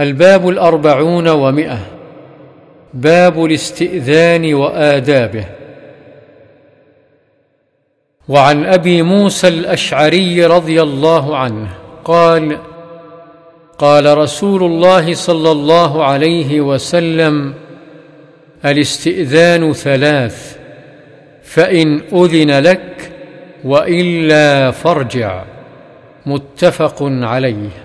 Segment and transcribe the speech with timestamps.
[0.00, 1.78] الباب الأربعون ومئة.
[2.94, 5.44] باب الاستئذان وآدابه.
[8.28, 11.68] وعن أبي موسى الأشعري رضي الله عنه
[12.04, 12.58] قال
[13.78, 17.54] قال رسول الله صلى الله عليه وسلم
[18.64, 20.56] الإستئذان ثلاث
[21.42, 23.12] فإن أذن لك
[23.64, 25.44] وإلا فارجع.
[26.26, 27.81] متفق عليه.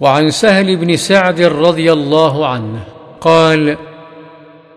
[0.00, 2.84] وعن سهل بن سعد رضي الله عنه
[3.20, 3.76] قال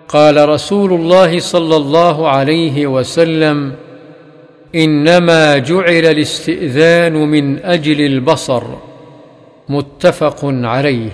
[0.08, 3.76] قال رسول الله صلى الله عليه وسلم
[4.76, 8.64] إنما جعل الاستئذان من أجل البصر.
[9.70, 11.10] متفق عليه.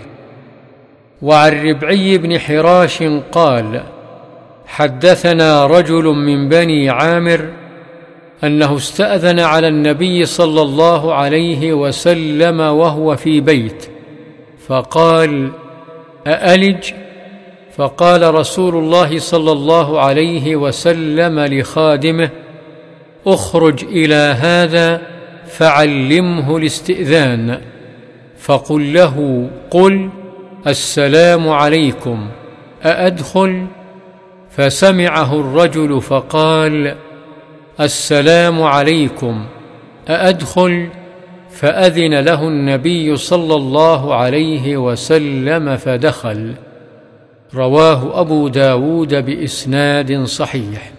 [1.22, 3.84] وعن ربعي بن حراش قال
[4.66, 7.50] حدثنا رجل من بني عامر
[8.44, 13.97] أنه استأذن على النبي صلى الله عليه وسلم وهو في بيت.
[14.68, 15.52] فقال
[16.28, 16.94] أألج؟
[17.76, 22.30] فقال رسول الله صلى الله عليه وسلم لخادمه
[23.28, 25.02] اخرج إلى هذا
[25.48, 27.62] فعلمه الاستئذان.
[28.40, 30.10] فقل له قل
[30.68, 32.28] السلام عليكم
[32.84, 33.66] أأدخل؟
[34.50, 36.96] فسمعه الرجل فقال
[37.80, 39.46] السلام عليكم
[40.10, 40.90] أأدخل؟
[41.52, 46.54] فأذن له النبي صلى الله عليه وسلم فدخل.
[47.56, 50.92] رواه أبو داود بإسناد صحيح.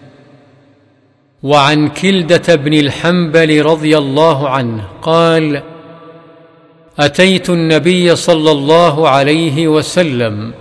[1.43, 5.61] وعن كلدة بن الحنبل رضي الله عنه قال
[6.99, 10.53] أتيت النبي صلى الله عليه وسلم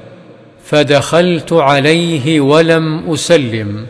[0.64, 3.86] فدخلت عليه ولم أسلم.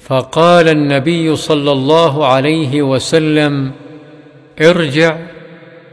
[0.00, 3.70] فقال النبي صلى الله عليه وسلم
[4.62, 5.16] ارجع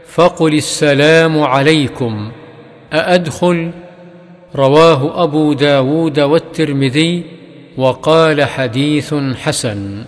[0.06, 2.32] فقل السلام عليكم
[2.92, 3.70] أأدخل؟
[4.56, 7.24] رواه أبو داود والترمذي
[7.76, 10.04] وقال حديث حسن.